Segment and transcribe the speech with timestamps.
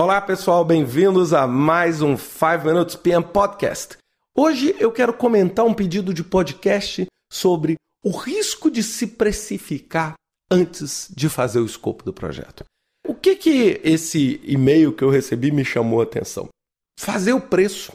[0.00, 3.98] Olá pessoal, bem-vindos a mais um 5 Minutes PM Podcast.
[4.32, 7.74] Hoje eu quero comentar um pedido de podcast sobre
[8.04, 10.14] o risco de se precificar
[10.48, 12.62] antes de fazer o escopo do projeto.
[13.08, 16.48] O que que esse e-mail que eu recebi me chamou a atenção?
[16.96, 17.92] Fazer o preço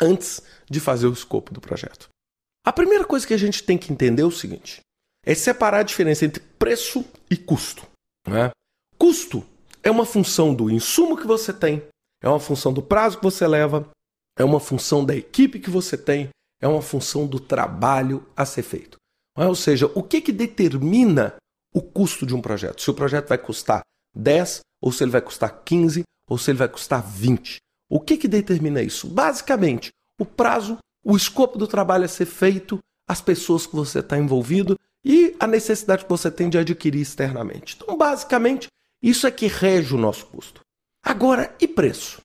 [0.00, 0.40] antes
[0.70, 2.08] de fazer o escopo do projeto.
[2.64, 4.82] A primeira coisa que a gente tem que entender é o seguinte:
[5.26, 7.84] é separar a diferença entre preço e custo.
[8.24, 8.52] Né?
[8.96, 9.44] Custo
[9.82, 11.82] é uma função do insumo que você tem,
[12.22, 13.88] é uma função do prazo que você leva,
[14.38, 16.28] é uma função da equipe que você tem,
[16.60, 18.96] é uma função do trabalho a ser feito.
[19.36, 19.46] É?
[19.46, 21.34] Ou seja, o que, que determina
[21.74, 22.82] o custo de um projeto?
[22.82, 23.82] Se o projeto vai custar
[24.14, 27.58] 10, ou se ele vai custar 15, ou se ele vai custar 20.
[27.88, 29.08] O que, que determina isso?
[29.08, 34.18] Basicamente, o prazo, o escopo do trabalho a ser feito, as pessoas que você está
[34.18, 37.76] envolvido e a necessidade que você tem de adquirir externamente.
[37.76, 38.68] Então, basicamente,
[39.02, 40.60] isso é que rege o nosso custo.
[41.02, 42.20] Agora, e preço?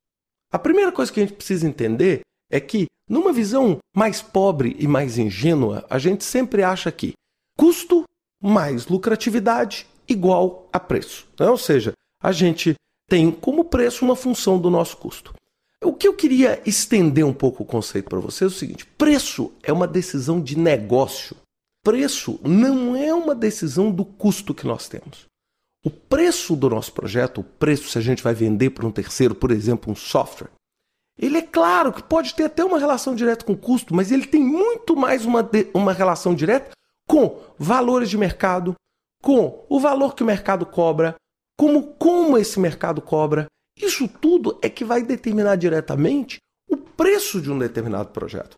[0.52, 4.88] A primeira coisa que a gente precisa entender é que, numa visão mais pobre e
[4.88, 7.14] mais ingênua, a gente sempre acha que
[7.58, 8.04] custo
[8.42, 11.28] mais lucratividade igual a preço.
[11.40, 11.50] Né?
[11.50, 12.76] Ou seja, a gente
[13.10, 15.34] tem como preço uma função do nosso custo.
[15.84, 19.52] O que eu queria estender um pouco o conceito para vocês é o seguinte: preço
[19.62, 21.36] é uma decisão de negócio.
[21.84, 25.26] Preço não é uma decisão do custo que nós temos.
[25.86, 29.36] O preço do nosso projeto, o preço se a gente vai vender para um terceiro,
[29.36, 30.50] por exemplo, um software,
[31.16, 34.26] ele é claro que pode ter até uma relação direta com o custo, mas ele
[34.26, 36.72] tem muito mais uma, uma relação direta
[37.08, 38.74] com valores de mercado,
[39.22, 41.16] com o valor que o mercado cobra,
[41.56, 43.46] como, como esse mercado cobra.
[43.78, 48.56] Isso tudo é que vai determinar diretamente o preço de um determinado projeto.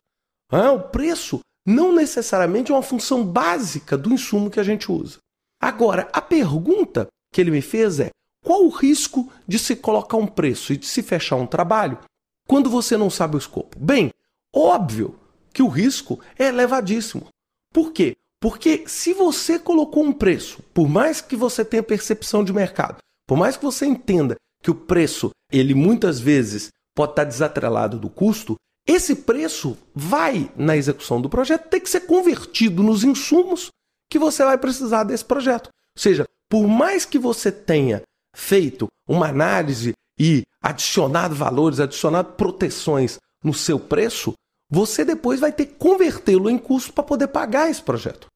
[0.50, 5.18] O preço não necessariamente é uma função básica do insumo que a gente usa.
[5.60, 8.10] Agora, a pergunta que ele me fez é:
[8.44, 11.98] qual o risco de se colocar um preço e de se fechar um trabalho
[12.46, 13.78] quando você não sabe o escopo?
[13.78, 14.10] Bem,
[14.54, 15.18] óbvio
[15.52, 17.26] que o risco é elevadíssimo.
[17.72, 18.16] Por quê?
[18.40, 23.36] Porque se você colocou um preço, por mais que você tenha percepção de mercado, por
[23.36, 28.56] mais que você entenda que o preço, ele muitas vezes pode estar desatrelado do custo,
[28.86, 33.70] esse preço vai, na execução do projeto, ter que ser convertido nos insumos
[34.10, 35.66] que você vai precisar desse projeto.
[35.66, 38.02] Ou seja, por mais que você tenha
[38.34, 44.32] feito uma análise e adicionado valores, adicionado proteções no seu preço,
[44.70, 48.26] você depois vai ter que convertê-lo em custo para poder pagar esse projeto.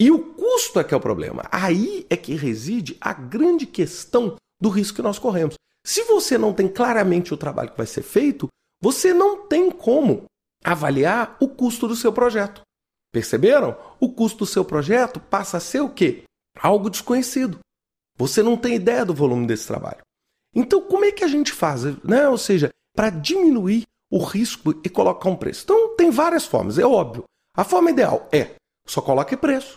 [0.00, 1.44] E o custo é que é o problema.
[1.50, 5.54] Aí é que reside a grande questão do risco que nós corremos.
[5.84, 8.48] Se você não tem claramente o trabalho que vai ser feito,
[8.80, 10.24] você não tem como
[10.64, 12.62] avaliar o custo do seu projeto.
[13.12, 13.76] Perceberam?
[14.00, 16.24] O custo do seu projeto passa a ser o quê?
[16.62, 17.58] Algo desconhecido.
[18.16, 20.00] Você não tem ideia do volume desse trabalho.
[20.54, 21.82] Então, como é que a gente faz?
[22.04, 22.28] Né?
[22.28, 25.64] Ou seja, para diminuir o risco e colocar um preço.
[25.64, 27.24] Então, tem várias formas, é óbvio.
[27.56, 28.54] A forma ideal é
[28.86, 29.74] só coloque preço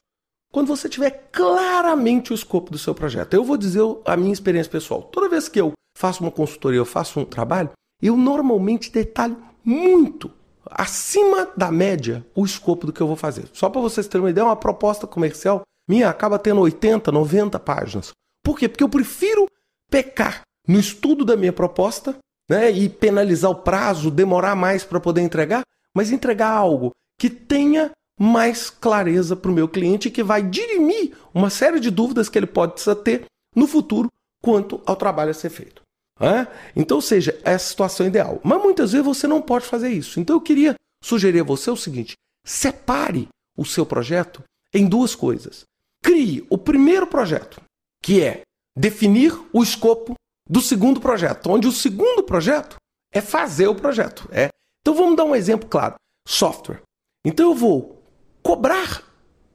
[0.51, 3.33] quando você tiver claramente o escopo do seu projeto.
[3.33, 5.01] Eu vou dizer a minha experiência pessoal.
[5.01, 10.31] Toda vez que eu faço uma consultoria, eu faço um trabalho, eu normalmente detalho muito
[10.65, 13.49] acima da média o escopo do que eu vou fazer.
[13.53, 18.11] Só para vocês terem uma ideia, uma proposta comercial minha acaba tendo 80, 90 páginas.
[18.43, 18.67] Por quê?
[18.67, 19.45] Porque eu prefiro
[19.89, 22.15] pecar no estudo da minha proposta
[22.49, 25.63] né, e penalizar o prazo, demorar mais para poder entregar,
[25.93, 31.15] mas entregar algo que tenha mais clareza para o meu cliente e que vai dirimir
[31.33, 33.25] uma série de dúvidas que ele pode ter
[33.55, 34.09] no futuro
[34.41, 35.81] quanto ao trabalho a ser feito.
[36.19, 36.47] É?
[36.75, 38.39] Então, ou seja, é a situação ideal.
[38.41, 40.19] Mas muitas vezes você não pode fazer isso.
[40.19, 42.13] Então eu queria sugerir a você o seguinte:
[42.45, 44.41] separe o seu projeto
[44.73, 45.65] em duas coisas.
[46.05, 47.59] Crie o primeiro projeto,
[47.99, 48.43] que é
[48.77, 50.13] definir o escopo
[50.47, 52.75] do segundo projeto, onde o segundo projeto
[53.11, 54.29] é fazer o projeto.
[54.31, 54.49] É.
[54.81, 55.95] Então vamos dar um exemplo claro:
[56.27, 56.83] software.
[57.25, 58.03] Então eu vou
[58.43, 59.03] cobrar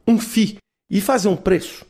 [0.04, 0.58] um FII
[0.90, 1.86] e fazer um preço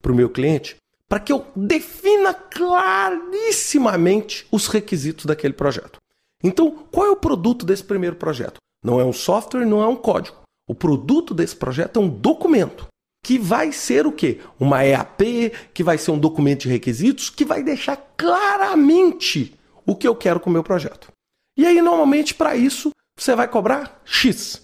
[0.00, 0.76] para o meu cliente
[1.08, 5.98] para que eu defina clarissimamente os requisitos daquele projeto.
[6.40, 8.58] Então, qual é o produto desse primeiro projeto?
[8.80, 10.36] Não é um software, não é um código.
[10.68, 12.86] O produto desse projeto é um documento
[13.24, 14.38] que vai ser o quê?
[14.60, 20.06] Uma EAP, que vai ser um documento de requisitos, que vai deixar claramente o que
[20.06, 21.08] eu quero com o meu projeto.
[21.56, 24.62] E aí, normalmente, para isso, você vai cobrar X.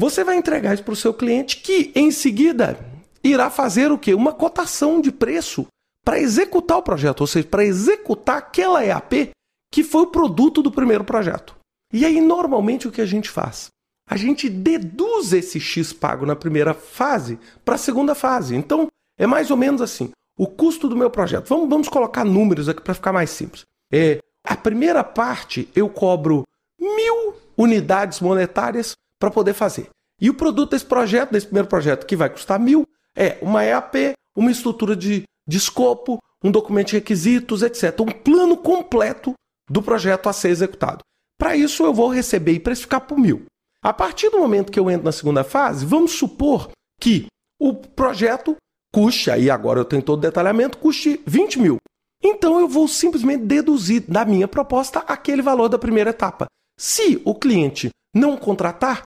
[0.00, 2.78] Você vai entregar isso para o seu cliente, que em seguida
[3.22, 4.14] irá fazer o quê?
[4.14, 5.66] Uma cotação de preço
[6.02, 9.32] para executar o projeto, ou seja, para executar aquela EAP
[9.70, 11.54] que foi o produto do primeiro projeto.
[11.92, 13.68] E aí, normalmente, o que a gente faz?
[14.08, 18.56] A gente deduz esse X pago na primeira fase para a segunda fase.
[18.56, 18.88] Então,
[19.18, 21.48] é mais ou menos assim: o custo do meu projeto.
[21.48, 23.64] Vamos, vamos colocar números aqui para ficar mais simples.
[23.92, 26.44] É, A primeira parte eu cobro
[26.80, 29.88] mil unidades monetárias para poder fazer.
[30.20, 32.84] E o produto desse projeto, desse primeiro projeto, que vai custar mil,
[33.16, 38.00] é uma EAP, uma estrutura de, de escopo, um documento de requisitos, etc.
[38.00, 39.34] Um plano completo
[39.68, 41.00] do projeto a ser executado.
[41.36, 43.44] Para isso, eu vou receber e precificar por mil.
[43.82, 46.70] A partir do momento que eu entro na segunda fase, vamos supor
[47.00, 47.26] que
[47.60, 48.56] o projeto
[48.92, 51.76] custe, aí agora eu tenho todo o detalhamento, custe 20 mil.
[52.22, 56.46] Então eu vou simplesmente deduzir da minha proposta aquele valor da primeira etapa.
[56.78, 59.02] Se o cliente não contratar,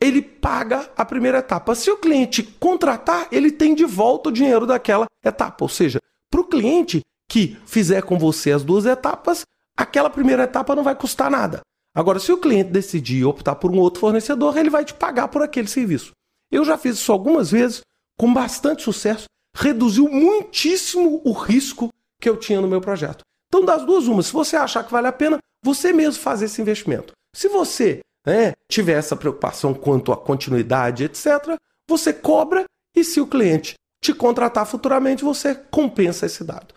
[0.00, 1.74] ele paga a primeira etapa.
[1.74, 5.64] Se o cliente contratar, ele tem de volta o dinheiro daquela etapa.
[5.64, 5.98] Ou seja,
[6.30, 7.00] para o cliente
[7.30, 9.42] que fizer com você as duas etapas,
[9.76, 11.60] aquela primeira etapa não vai custar nada.
[11.94, 15.42] Agora, se o cliente decidir optar por um outro fornecedor, ele vai te pagar por
[15.42, 16.12] aquele serviço.
[16.50, 17.82] Eu já fiz isso algumas vezes,
[18.18, 21.88] com bastante sucesso, reduziu muitíssimo o risco
[22.20, 23.22] que eu tinha no meu projeto.
[23.48, 26.60] Então, das duas, uma, se você achar que vale a pena, você mesmo fazer esse
[26.60, 27.12] investimento.
[27.34, 31.58] Se você né, tiver essa preocupação quanto à continuidade, etc.,
[31.88, 32.64] você cobra
[32.94, 36.74] e se o cliente te contratar futuramente, você compensa esse dado.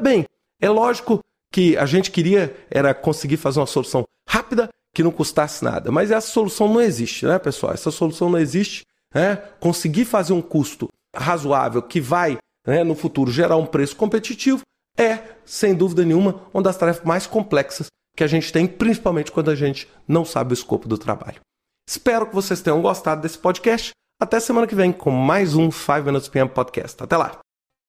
[0.00, 0.24] bem,
[0.60, 1.20] é lógico
[1.52, 6.10] que a gente queria era conseguir fazer uma solução rápida que não custasse nada, mas
[6.10, 7.72] essa solução não existe, né, pessoal?
[7.72, 8.84] Essa solução não existe.
[9.14, 9.36] Né?
[9.60, 14.62] Conseguir fazer um custo razoável que vai né, no futuro gerar um preço competitivo
[14.98, 19.50] é, sem dúvida nenhuma, uma das tarefas mais complexas que a gente tem, principalmente quando
[19.50, 21.40] a gente não sabe o escopo do trabalho.
[21.88, 23.90] Espero que vocês tenham gostado desse podcast.
[24.20, 27.02] Até semana que vem com mais um 5 Minutes PM Podcast.
[27.02, 27.45] Até lá!